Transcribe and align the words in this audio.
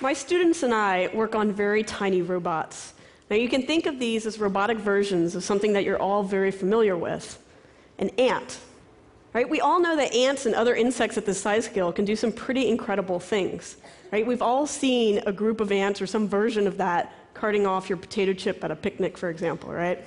my 0.00 0.12
students 0.12 0.62
and 0.62 0.72
I 0.72 1.10
work 1.12 1.34
on 1.34 1.52
very 1.52 1.82
tiny 1.82 2.22
robots. 2.22 2.94
Now, 3.30 3.36
you 3.36 3.48
can 3.48 3.66
think 3.66 3.86
of 3.86 3.98
these 3.98 4.26
as 4.26 4.38
robotic 4.38 4.78
versions 4.78 5.34
of 5.34 5.44
something 5.44 5.72
that 5.74 5.84
you're 5.84 6.00
all 6.00 6.22
very 6.22 6.50
familiar 6.50 6.96
with 6.96 7.42
an 7.98 8.10
ant. 8.10 8.60
Right? 9.34 9.48
We 9.48 9.60
all 9.60 9.80
know 9.80 9.96
that 9.96 10.14
ants 10.14 10.46
and 10.46 10.54
other 10.54 10.74
insects 10.74 11.18
at 11.18 11.26
this 11.26 11.40
size 11.40 11.66
scale 11.66 11.92
can 11.92 12.04
do 12.04 12.16
some 12.16 12.32
pretty 12.32 12.68
incredible 12.68 13.20
things. 13.20 13.76
Right? 14.10 14.26
We've 14.26 14.40
all 14.40 14.66
seen 14.66 15.20
a 15.26 15.32
group 15.32 15.60
of 15.60 15.70
ants 15.70 16.00
or 16.00 16.06
some 16.06 16.28
version 16.28 16.66
of 16.66 16.78
that 16.78 17.12
carting 17.34 17.66
off 17.66 17.88
your 17.88 17.98
potato 17.98 18.32
chip 18.32 18.64
at 18.64 18.70
a 18.70 18.76
picnic, 18.76 19.18
for 19.18 19.28
example, 19.30 19.70
right? 19.70 20.02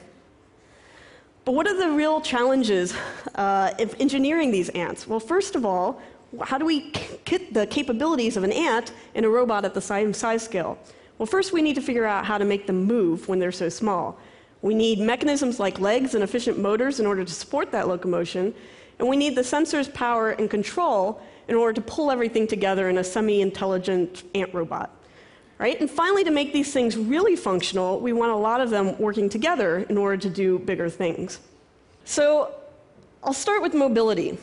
But 1.45 1.53
what 1.53 1.65
are 1.65 1.77
the 1.77 1.91
real 1.91 2.19
challenges 2.19 2.93
uh, 3.35 3.73
of 3.79 3.95
engineering 3.99 4.51
these 4.51 4.69
ants? 4.69 5.07
Well, 5.07 5.19
first 5.19 5.55
of 5.55 5.65
all, 5.65 6.01
how 6.43 6.57
do 6.57 6.65
we 6.65 6.91
get 7.25 7.53
the 7.53 7.67
capabilities 7.67 8.37
of 8.37 8.43
an 8.43 8.51
ant 8.51 8.93
in 9.15 9.25
a 9.25 9.29
robot 9.29 9.65
at 9.65 9.73
the 9.73 9.81
same 9.81 10.13
size 10.13 10.43
scale? 10.43 10.77
Well, 11.17 11.25
first 11.25 11.53
we 11.53 11.61
need 11.61 11.75
to 11.75 11.81
figure 11.81 12.05
out 12.05 12.25
how 12.25 12.37
to 12.37 12.45
make 12.45 12.67
them 12.67 12.83
move 12.85 13.27
when 13.27 13.39
they're 13.39 13.51
so 13.51 13.69
small. 13.69 14.17
We 14.61 14.73
need 14.73 14.99
mechanisms 14.99 15.59
like 15.59 15.79
legs 15.79 16.15
and 16.15 16.23
efficient 16.23 16.57
motors 16.59 16.99
in 16.99 17.05
order 17.05 17.25
to 17.25 17.33
support 17.33 17.71
that 17.71 17.87
locomotion, 17.87 18.53
and 18.99 19.07
we 19.07 19.17
need 19.17 19.35
the 19.35 19.41
sensors, 19.41 19.91
power, 19.93 20.31
and 20.31 20.49
control 20.49 21.21
in 21.47 21.55
order 21.55 21.73
to 21.73 21.81
pull 21.81 22.11
everything 22.11 22.47
together 22.47 22.89
in 22.89 22.99
a 22.99 23.03
semi 23.03 23.41
intelligent 23.41 24.23
ant 24.35 24.53
robot. 24.53 24.95
Right? 25.57 25.79
And 25.79 25.89
finally, 25.89 26.23
to 26.23 26.31
make 26.31 26.53
these 26.53 26.73
things 26.73 26.97
really 26.97 27.35
functional, 27.35 27.99
we 27.99 28.13
want 28.13 28.31
a 28.31 28.35
lot 28.35 28.61
of 28.61 28.69
them 28.69 28.97
working 28.97 29.29
together 29.29 29.79
in 29.89 29.97
order 29.97 30.17
to 30.17 30.29
do 30.29 30.57
bigger 30.57 30.89
things. 30.89 31.39
So 32.03 32.55
I'll 33.23 33.33
start 33.33 33.61
with 33.61 33.75
mobility. 33.75 34.39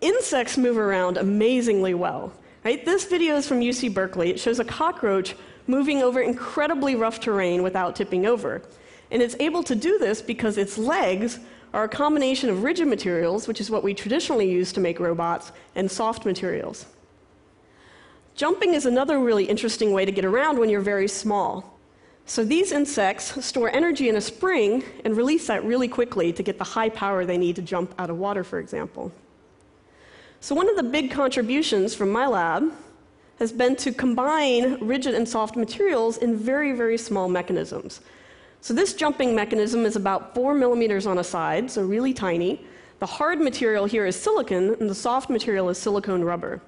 Insects 0.00 0.56
move 0.56 0.78
around 0.78 1.18
amazingly 1.18 1.94
well. 1.94 2.32
Right? 2.64 2.84
This 2.84 3.04
video 3.04 3.36
is 3.36 3.46
from 3.46 3.60
UC 3.60 3.92
Berkeley. 3.94 4.30
It 4.30 4.40
shows 4.40 4.58
a 4.58 4.64
cockroach 4.64 5.34
moving 5.66 6.02
over 6.02 6.20
incredibly 6.20 6.94
rough 6.94 7.20
terrain 7.20 7.62
without 7.62 7.96
tipping 7.96 8.26
over. 8.26 8.62
And 9.10 9.22
it's 9.22 9.36
able 9.40 9.62
to 9.64 9.74
do 9.74 9.98
this 9.98 10.20
because 10.22 10.58
its 10.58 10.78
legs 10.78 11.38
are 11.72 11.84
a 11.84 11.88
combination 11.88 12.50
of 12.50 12.62
rigid 12.62 12.88
materials, 12.88 13.46
which 13.46 13.60
is 13.60 13.70
what 13.70 13.82
we 13.82 13.94
traditionally 13.94 14.50
use 14.50 14.72
to 14.72 14.80
make 14.80 15.00
robots, 15.00 15.52
and 15.74 15.90
soft 15.90 16.24
materials. 16.24 16.86
Jumping 18.34 18.74
is 18.74 18.86
another 18.86 19.18
really 19.18 19.44
interesting 19.44 19.92
way 19.92 20.04
to 20.04 20.12
get 20.12 20.24
around 20.24 20.58
when 20.58 20.70
you're 20.70 20.80
very 20.80 21.08
small. 21.08 21.78
So 22.26 22.44
these 22.44 22.72
insects 22.72 23.44
store 23.44 23.70
energy 23.70 24.08
in 24.08 24.16
a 24.16 24.20
spring 24.20 24.84
and 25.04 25.16
release 25.16 25.46
that 25.48 25.64
really 25.64 25.88
quickly 25.88 26.32
to 26.32 26.42
get 26.42 26.58
the 26.58 26.64
high 26.64 26.88
power 26.88 27.24
they 27.24 27.38
need 27.38 27.56
to 27.56 27.62
jump 27.62 27.94
out 27.98 28.10
of 28.10 28.18
water, 28.18 28.44
for 28.44 28.58
example. 28.58 29.12
So 30.42 30.54
one 30.54 30.70
of 30.70 30.76
the 30.76 30.82
big 30.82 31.10
contributions 31.10 31.94
from 31.94 32.10
my 32.10 32.26
lab 32.26 32.72
has 33.38 33.52
been 33.52 33.76
to 33.76 33.92
combine 33.92 34.78
rigid 34.86 35.14
and 35.14 35.28
soft 35.28 35.54
materials 35.54 36.16
in 36.16 36.36
very, 36.36 36.72
very 36.72 36.96
small 36.96 37.28
mechanisms. 37.28 38.00
So 38.62 38.72
this 38.72 38.94
jumping 38.94 39.34
mechanism 39.34 39.84
is 39.84 39.96
about 39.96 40.34
four 40.34 40.54
millimeters 40.54 41.06
on 41.06 41.18
a 41.18 41.24
side, 41.24 41.70
so 41.70 41.82
really 41.82 42.14
tiny. 42.14 42.64
The 43.00 43.06
hard 43.06 43.40
material 43.40 43.84
here 43.84 44.06
is 44.06 44.16
silicon, 44.16 44.76
and 44.80 44.88
the 44.88 44.94
soft 44.94 45.30
material 45.30 45.68
is 45.68 45.78
silicone 45.78 46.22
rubber. 46.22 46.60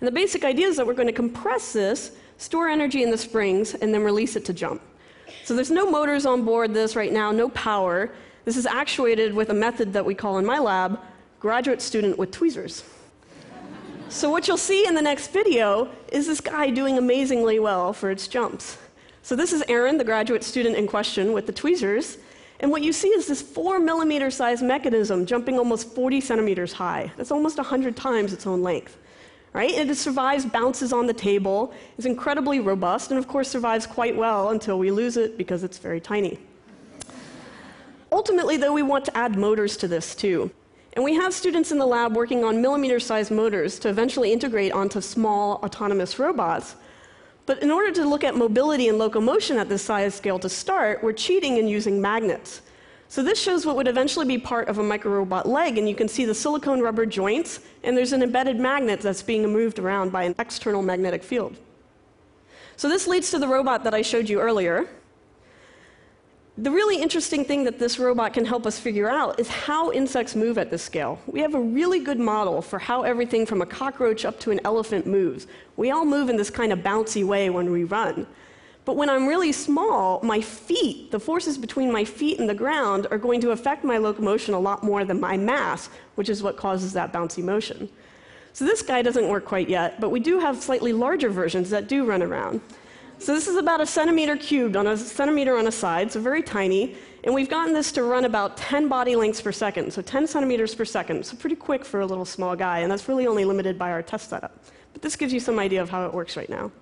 And 0.00 0.06
the 0.06 0.12
basic 0.12 0.44
idea 0.44 0.66
is 0.66 0.76
that 0.76 0.86
we're 0.86 0.94
going 0.94 1.08
to 1.08 1.12
compress 1.12 1.72
this, 1.72 2.12
store 2.38 2.68
energy 2.68 3.02
in 3.02 3.10
the 3.10 3.18
springs, 3.18 3.74
and 3.74 3.94
then 3.94 4.02
release 4.02 4.34
it 4.34 4.44
to 4.46 4.52
jump. 4.52 4.82
So 5.44 5.54
there's 5.54 5.70
no 5.70 5.90
motors 5.90 6.26
on 6.26 6.44
board 6.44 6.74
this 6.74 6.96
right 6.96 7.12
now, 7.12 7.30
no 7.30 7.50
power. 7.50 8.10
This 8.44 8.56
is 8.56 8.66
actuated 8.66 9.34
with 9.34 9.50
a 9.50 9.54
method 9.54 9.92
that 9.92 10.04
we 10.04 10.14
call 10.14 10.38
in 10.38 10.46
my 10.46 10.58
lab 10.58 11.00
graduate 11.40 11.80
student 11.80 12.18
with 12.18 12.30
tweezers. 12.30 12.84
so 14.10 14.30
what 14.30 14.46
you'll 14.46 14.56
see 14.56 14.86
in 14.86 14.94
the 14.94 15.02
next 15.02 15.32
video 15.32 15.88
is 16.12 16.26
this 16.26 16.40
guy 16.40 16.70
doing 16.70 16.98
amazingly 16.98 17.58
well 17.58 17.92
for 17.92 18.10
its 18.10 18.28
jumps. 18.28 18.78
So 19.22 19.34
this 19.34 19.52
is 19.52 19.62
Aaron, 19.66 19.98
the 19.98 20.04
graduate 20.04 20.44
student 20.44 20.76
in 20.76 20.86
question 20.86 21.32
with 21.32 21.46
the 21.46 21.52
tweezers. 21.52 22.18
And 22.60 22.70
what 22.70 22.82
you 22.82 22.92
see 22.92 23.08
is 23.08 23.26
this 23.26 23.40
four 23.40 23.78
millimeter 23.78 24.30
size 24.30 24.62
mechanism 24.62 25.24
jumping 25.24 25.58
almost 25.58 25.94
40 25.94 26.20
centimeters 26.20 26.74
high. 26.74 27.10
That's 27.16 27.30
almost 27.30 27.56
100 27.56 27.96
times 27.96 28.32
its 28.32 28.46
own 28.46 28.62
length 28.62 28.98
right? 29.52 29.74
And 29.74 29.90
it 29.90 29.96
survives 29.96 30.46
bounces 30.46 30.92
on 30.92 31.06
the 31.06 31.12
table, 31.12 31.72
is 31.98 32.06
incredibly 32.06 32.60
robust, 32.60 33.10
and 33.10 33.18
of 33.18 33.26
course 33.26 33.48
survives 33.48 33.86
quite 33.86 34.16
well 34.16 34.50
until 34.50 34.78
we 34.78 34.90
lose 34.90 35.16
it 35.16 35.36
because 35.36 35.64
it's 35.64 35.78
very 35.78 36.00
tiny. 36.00 36.38
Ultimately, 38.12 38.56
though, 38.56 38.72
we 38.72 38.82
want 38.82 39.04
to 39.06 39.16
add 39.16 39.36
motors 39.36 39.76
to 39.78 39.88
this 39.88 40.14
too. 40.14 40.50
And 40.94 41.04
we 41.04 41.14
have 41.14 41.32
students 41.32 41.70
in 41.70 41.78
the 41.78 41.86
lab 41.86 42.16
working 42.16 42.44
on 42.44 42.60
millimeter 42.60 42.98
sized 42.98 43.30
motors 43.30 43.78
to 43.80 43.88
eventually 43.88 44.32
integrate 44.32 44.72
onto 44.72 45.00
small 45.00 45.56
autonomous 45.62 46.18
robots. 46.18 46.76
But 47.46 47.62
in 47.62 47.70
order 47.70 47.92
to 47.92 48.04
look 48.04 48.24
at 48.24 48.36
mobility 48.36 48.88
and 48.88 48.98
locomotion 48.98 49.56
at 49.56 49.68
this 49.68 49.82
size 49.82 50.14
scale 50.14 50.38
to 50.40 50.48
start, 50.48 51.02
we're 51.02 51.12
cheating 51.12 51.58
and 51.58 51.68
using 51.70 52.00
magnets. 52.00 52.62
So 53.08 53.24
this 53.24 53.40
shows 53.40 53.66
what 53.66 53.74
would 53.74 53.88
eventually 53.88 54.26
be 54.26 54.38
part 54.38 54.68
of 54.68 54.78
a 54.78 54.82
microrobot 54.82 55.46
leg, 55.46 55.78
and 55.78 55.88
you 55.88 55.96
can 55.96 56.06
see 56.06 56.24
the 56.24 56.34
silicone 56.34 56.80
rubber 56.80 57.06
joints, 57.06 57.58
and 57.82 57.96
there's 57.96 58.12
an 58.12 58.22
embedded 58.22 58.60
magnet 58.60 59.00
that's 59.00 59.22
being 59.22 59.42
moved 59.52 59.80
around 59.80 60.12
by 60.12 60.22
an 60.22 60.34
external 60.38 60.80
magnetic 60.80 61.24
field. 61.24 61.56
So 62.76 62.88
this 62.88 63.08
leads 63.08 63.30
to 63.32 63.40
the 63.40 63.48
robot 63.48 63.82
that 63.82 63.94
I 63.94 64.02
showed 64.02 64.28
you 64.28 64.40
earlier. 64.40 64.88
The 66.60 66.70
really 66.70 67.00
interesting 67.00 67.42
thing 67.42 67.64
that 67.64 67.78
this 67.78 67.98
robot 67.98 68.34
can 68.34 68.44
help 68.44 68.66
us 68.66 68.78
figure 68.78 69.08
out 69.08 69.40
is 69.40 69.48
how 69.48 69.90
insects 69.92 70.36
move 70.36 70.58
at 70.58 70.70
this 70.70 70.82
scale. 70.82 71.18
We 71.26 71.40
have 71.40 71.54
a 71.54 71.60
really 71.60 72.00
good 72.00 72.20
model 72.20 72.60
for 72.60 72.78
how 72.78 73.02
everything 73.02 73.46
from 73.46 73.62
a 73.62 73.66
cockroach 73.66 74.26
up 74.26 74.38
to 74.40 74.50
an 74.50 74.60
elephant 74.66 75.06
moves. 75.06 75.46
We 75.78 75.90
all 75.90 76.04
move 76.04 76.28
in 76.28 76.36
this 76.36 76.50
kind 76.50 76.70
of 76.70 76.80
bouncy 76.80 77.24
way 77.24 77.48
when 77.48 77.72
we 77.72 77.84
run. 77.84 78.26
But 78.84 78.96
when 78.96 79.08
I'm 79.08 79.26
really 79.26 79.52
small, 79.52 80.20
my 80.22 80.42
feet, 80.42 81.10
the 81.10 81.18
forces 81.18 81.56
between 81.56 81.90
my 81.90 82.04
feet 82.04 82.38
and 82.38 82.46
the 82.46 82.54
ground, 82.54 83.06
are 83.10 83.16
going 83.16 83.40
to 83.40 83.52
affect 83.52 83.82
my 83.82 83.96
locomotion 83.96 84.52
a 84.52 84.60
lot 84.60 84.84
more 84.84 85.06
than 85.06 85.18
my 85.18 85.38
mass, 85.38 85.88
which 86.16 86.28
is 86.28 86.42
what 86.42 86.58
causes 86.58 86.92
that 86.92 87.10
bouncy 87.10 87.42
motion. 87.42 87.88
So 88.52 88.66
this 88.66 88.82
guy 88.82 89.00
doesn't 89.00 89.28
work 89.28 89.46
quite 89.46 89.70
yet, 89.70 89.98
but 89.98 90.10
we 90.10 90.20
do 90.20 90.40
have 90.40 90.62
slightly 90.62 90.92
larger 90.92 91.30
versions 91.30 91.70
that 91.70 91.88
do 91.88 92.04
run 92.04 92.22
around. 92.22 92.60
So 93.20 93.34
this 93.34 93.48
is 93.48 93.56
about 93.56 93.82
a 93.82 93.86
centimeter 93.86 94.34
cubed 94.34 94.76
on 94.76 94.86
a 94.86 94.96
centimeter 94.96 95.58
on 95.58 95.66
a 95.66 95.72
side, 95.72 96.10
so 96.10 96.18
very 96.20 96.42
tiny. 96.42 96.96
And 97.22 97.34
we've 97.34 97.50
gotten 97.50 97.74
this 97.74 97.92
to 97.92 98.02
run 98.02 98.24
about 98.24 98.56
10 98.56 98.88
body 98.88 99.14
lengths 99.14 99.42
per 99.42 99.52
second, 99.52 99.92
so 99.92 100.00
10 100.00 100.26
centimeters 100.26 100.74
per 100.74 100.86
second. 100.86 101.26
So 101.26 101.36
pretty 101.36 101.56
quick 101.56 101.84
for 101.84 102.00
a 102.00 102.06
little 102.06 102.24
small 102.24 102.56
guy, 102.56 102.78
and 102.78 102.90
that's 102.90 103.08
really 103.08 103.26
only 103.26 103.44
limited 103.44 103.78
by 103.78 103.90
our 103.90 104.00
test 104.00 104.30
setup. 104.30 104.64
But 104.94 105.02
this 105.02 105.16
gives 105.16 105.34
you 105.34 105.38
some 105.38 105.58
idea 105.58 105.82
of 105.82 105.90
how 105.90 106.06
it 106.06 106.14
works 106.14 106.34
right 106.34 106.48
now. 106.48 106.72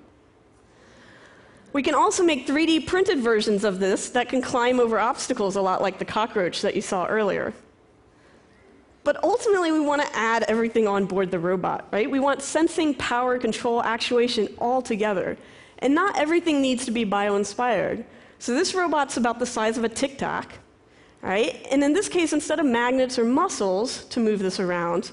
We 1.73 1.83
can 1.83 1.97
also 1.97 2.23
make 2.23 2.47
3D 2.47 2.87
printed 2.87 3.19
versions 3.19 3.65
of 3.65 3.81
this 3.81 4.09
that 4.11 4.29
can 4.29 4.41
climb 4.41 4.79
over 4.79 5.01
obstacles 5.01 5.57
a 5.57 5.61
lot 5.61 5.83
like 5.83 5.99
the 5.99 6.05
cockroach 6.05 6.63
that 6.63 6.77
you 6.77 6.83
saw 6.83 7.07
earlier. 7.07 7.53
But 9.03 9.23
ultimately, 9.25 9.73
we 9.73 9.81
want 9.81 10.03
to 10.03 10.17
add 10.17 10.45
everything 10.45 10.87
on 10.87 11.05
board 11.05 11.33
the 11.33 11.41
robot, 11.41 11.89
right? 11.91 12.09
We 12.09 12.21
want 12.21 12.43
sensing, 12.43 12.95
power, 12.95 13.39
control, 13.39 13.83
actuation 13.83 14.55
all 14.59 14.81
together. 14.81 15.37
And 15.81 15.95
not 15.95 16.19
everything 16.19 16.61
needs 16.61 16.85
to 16.87 16.91
be 16.91 17.05
bio 17.05 17.37
inspired. 17.37 18.05
So 18.39 18.55
this 18.55 18.75
robot's 18.75 19.17
about 19.17 19.39
the 19.39 19.47
size 19.47 19.79
of 19.79 19.85
a 19.85 19.89
tic 19.89 20.19
tac, 20.19 20.59
right? 21.23 21.67
And 21.71 21.83
in 21.83 21.93
this 21.93 22.09
case, 22.09 22.33
instead 22.33 22.61
of 22.61 22.67
magnets 22.67 23.19
or 23.19 23.25
muscles 23.25 24.05
to 24.07 24.21
move 24.21 24.41
this 24.41 24.61
around, 24.61 25.13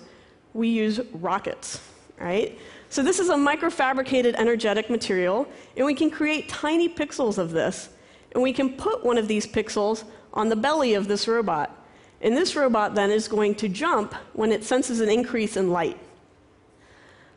we 0.54 0.68
use 0.70 1.00
rockets, 1.14 1.82
right? 2.20 2.58
So 2.90 3.04
this 3.04 3.20
is 3.20 3.30
a 3.30 3.36
microfabricated 3.36 4.36
energetic 4.36 4.90
material, 4.90 5.48
and 5.76 5.86
we 5.86 5.94
can 5.94 6.10
create 6.10 6.48
tiny 6.48 6.88
pixels 6.88 7.38
of 7.38 7.52
this. 7.52 7.90
And 8.34 8.44
we 8.44 8.54
can 8.54 8.74
put 8.74 9.04
one 9.04 9.18
of 9.18 9.28
these 9.28 9.48
pixels 9.48 10.04
on 10.34 10.50
the 10.50 10.56
belly 10.56 10.94
of 10.94 11.08
this 11.08 11.28
robot. 11.28 11.86
And 12.22 12.36
this 12.36 12.56
robot 12.56 12.96
then 12.96 13.12
is 13.12 13.28
going 13.28 13.56
to 13.56 13.70
jump 13.70 14.14
when 14.34 14.52
it 14.52 14.64
senses 14.64 15.00
an 15.00 15.10
increase 15.10 15.58
in 15.58 15.72
light. 15.72 15.98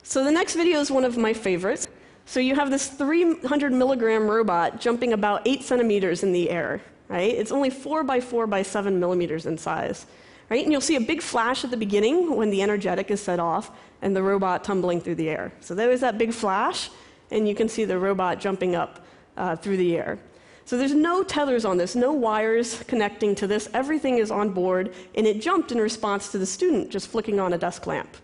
So 0.03 0.25
the 0.25 0.33
next 0.33 0.55
video 0.55 0.81
is 0.81 0.91
one 0.91 1.05
of 1.05 1.17
my 1.17 1.33
favorites. 1.33 1.87
So 2.29 2.41
you 2.41 2.55
have 2.57 2.71
this 2.71 2.89
300 2.89 3.73
milligram 3.73 4.29
robot 4.29 4.83
jumping 4.83 5.15
about 5.15 5.49
8 5.49 5.63
centimeters 5.63 6.23
in 6.23 6.33
the 6.33 6.51
air, 6.51 6.83
right? 7.09 7.33
It's 7.33 7.51
only 7.51 7.71
4 7.71 8.05
by 8.05 8.21
4 8.21 8.47
by 8.47 8.61
7 8.61 9.01
millimeters 9.01 9.47
in 9.47 9.57
size. 9.57 10.05
Right? 10.51 10.63
And 10.63 10.71
you'll 10.71 10.83
see 10.83 10.97
a 10.97 11.01
big 11.01 11.23
flash 11.23 11.65
at 11.65 11.71
the 11.71 11.77
beginning 11.79 12.37
when 12.37 12.51
the 12.51 12.63
energetic 12.63 13.11
is 13.11 13.23
set 13.23 13.41
off 13.41 13.71
and 14.03 14.15
the 14.15 14.23
robot 14.23 14.63
tumbling 14.63 15.01
through 15.01 15.15
the 15.15 15.31
air. 15.31 15.53
So 15.61 15.75
there 15.75 15.91
is 15.91 16.03
that 16.03 16.19
big 16.19 16.35
flash, 16.35 16.91
and 17.31 17.49
you 17.49 17.55
can 17.55 17.67
see 17.67 17.87
the 17.87 17.99
robot 17.99 18.41
jumping 18.41 18.75
up 18.75 19.07
uh, 19.39 19.57
through 19.57 19.79
the 19.79 19.97
air. 19.97 20.19
So 20.67 20.77
there's 20.77 20.95
no 20.95 21.23
tethers 21.23 21.65
on 21.65 21.79
this, 21.79 21.97
no 21.97 22.13
wires 22.13 22.83
connecting 22.89 23.35
to 23.37 23.47
this. 23.47 23.71
Everything 23.73 24.19
is 24.19 24.31
on 24.31 24.51
board, 24.51 24.95
and 25.15 25.27
it 25.27 25.41
jumped 25.41 25.73
in 25.73 25.79
response 25.79 26.31
to 26.33 26.39
the 26.39 26.47
student 26.47 26.91
just 26.91 27.09
flicking 27.09 27.41
on 27.41 27.55
a 27.55 27.59
desk 27.59 27.87
lamp 27.87 28.19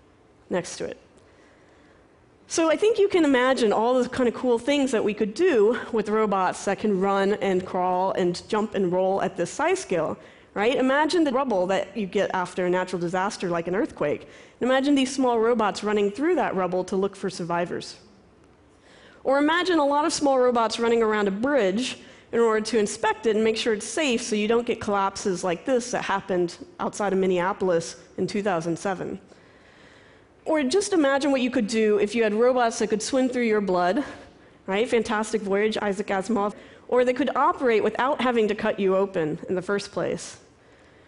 next 0.51 0.77
to 0.77 0.85
it. 0.85 1.01
So 2.55 2.71
I 2.71 2.77
think 2.77 3.01
you 3.01 3.09
can 3.09 3.25
imagine 3.25 3.73
all 3.73 4.01
the 4.01 4.09
kind 4.09 4.29
of 4.29 4.35
cool 4.37 4.61
things 4.61 4.93
that 4.93 5.03
we 5.03 5.13
could 5.13 5.35
do 5.35 5.77
with 5.91 6.09
robots 6.09 6.65
that 6.67 6.79
can 6.79 7.01
run 7.01 7.33
and 7.33 7.67
crawl 7.67 8.13
and 8.13 8.41
jump 8.49 8.77
and 8.77 8.93
roll 8.93 9.21
at 9.23 9.37
this 9.37 9.51
size 9.51 9.81
scale 9.81 10.17
right? 10.55 10.77
Imagine 10.77 11.25
the 11.25 11.33
rubble 11.33 11.67
that 11.67 11.97
you 11.97 12.07
get 12.07 12.31
after 12.33 12.65
a 12.65 12.71
natural 12.71 13.01
disaster 13.01 13.49
like 13.49 13.67
an 13.67 13.75
earthquake. 13.75 14.29
Imagine 14.61 14.95
these 14.95 15.13
small 15.13 15.41
robots 15.41 15.83
running 15.83 16.13
through 16.13 16.37
that 16.37 16.55
rubble 16.55 16.85
to 16.85 16.95
look 16.95 17.17
for 17.17 17.29
survivors. 17.29 17.97
Or 19.25 19.39
imagine 19.39 19.81
a 19.81 19.85
lot 19.85 20.05
of 20.05 20.13
small 20.13 20.39
robots 20.39 20.79
running 20.79 21.03
around 21.03 21.27
a 21.27 21.33
bridge 21.33 21.99
in 22.31 22.39
order 22.39 22.61
to 22.67 22.79
inspect 22.79 23.27
it 23.27 23.35
and 23.35 23.43
make 23.43 23.57
sure 23.57 23.75
it's 23.75 23.85
safe 23.85 24.23
so 24.23 24.37
you 24.37 24.47
don't 24.47 24.65
get 24.65 24.81
collapses 24.81 25.43
like 25.43 25.65
this 25.65 25.91
that 25.91 26.03
happened 26.05 26.57
outside 26.79 27.13
of 27.13 27.19
Minneapolis 27.19 27.97
in 28.17 28.29
2007. 28.29 29.19
Or 30.45 30.63
just 30.63 30.93
imagine 30.93 31.31
what 31.31 31.41
you 31.41 31.51
could 31.51 31.67
do 31.67 31.99
if 31.99 32.15
you 32.15 32.23
had 32.23 32.35
robots 32.35 32.79
that 32.79 32.89
could 32.89 33.03
swim 33.03 33.29
through 33.29 33.45
your 33.45 33.63
blood, 33.63 34.05
right? 34.67 34.89
Fantastic 34.89 35.41
Voyage, 35.41 35.79
Isaac 35.81 36.09
Asimov. 36.09 36.55
Or 36.89 37.05
they 37.05 37.15
could 37.15 37.35
operate 37.35 37.83
without 37.83 38.21
having 38.21 38.49
to 38.49 38.55
cut 38.55 38.79
you 38.79 38.95
open 38.95 39.39
in 39.49 39.55
the 39.55 39.63
first 39.63 39.91
place. 39.91 40.39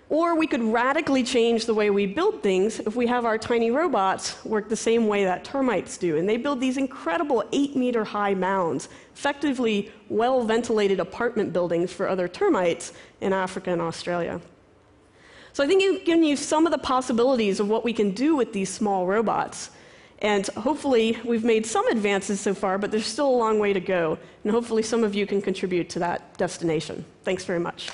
Or 0.09 0.37
we 0.37 0.47
could 0.47 0.63
radically 0.63 1.25
change 1.25 1.67
the 1.67 1.75
way 1.75 1.91
we 1.91 2.07
build 2.07 2.43
things 2.43 2.79
if 2.81 2.95
we 2.95 3.09
have 3.09 3.25
our 3.25 3.37
tiny 3.37 3.71
robots 3.71 4.43
work 4.45 4.69
the 4.69 4.77
same 4.77 5.09
way 5.09 5.25
that 5.25 5.45
termites 5.45 5.99
do. 5.99 6.17
And 6.17 6.29
they 6.29 6.37
build 6.37 6.61
these 6.61 6.77
incredible 6.77 7.43
eight 7.53 7.75
meter 7.75 8.05
high 8.05 8.35
mounds, 8.35 8.89
effectively 9.15 9.93
well 10.09 10.45
ventilated 10.45 11.01
apartment 11.01 11.53
buildings 11.53 11.93
for 11.93 12.09
other 12.09 12.29
termites 12.29 12.93
in 13.21 13.33
Africa 13.33 13.71
and 13.71 13.83
Australia. 13.83 14.41
So 15.57 15.65
I 15.65 15.67
think 15.67 15.83
I've 15.83 16.05
given 16.05 16.23
you 16.23 16.37
some 16.37 16.67
of 16.67 16.71
the 16.71 16.77
possibilities 16.77 17.61
of 17.61 17.69
what 17.71 17.83
we 17.83 17.95
can 17.95 18.11
do 18.11 18.37
with 18.37 18.53
these 18.53 18.69
small 18.69 19.07
robots. 19.07 19.71
And 20.19 20.47
hopefully, 20.49 21.19
we've 21.25 21.45
made 21.45 21.65
some 21.65 21.89
advances 21.89 22.43
so 22.43 22.53
far, 22.53 22.77
but 22.77 22.91
there's 22.91 23.07
still 23.07 23.31
a 23.31 23.39
long 23.39 23.59
way 23.59 23.73
to 23.73 23.81
go. 23.81 24.19
And 24.45 24.53
hopefully, 24.53 24.83
some 24.83 25.03
of 25.03 25.15
you 25.15 25.27
can 25.27 25.41
contribute 25.41 25.89
to 25.89 25.99
that 26.01 26.37
destination. 26.37 27.07
Thanks 27.25 27.47
very 27.47 27.59
much. 27.59 27.89